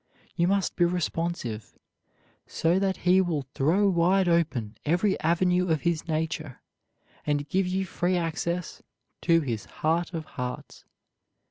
[0.35, 1.77] You must be responsive,
[2.47, 6.59] so that he will throw wide open every avenue of his nature
[7.23, 8.81] and give you free access
[9.21, 10.85] to his heart of hearts.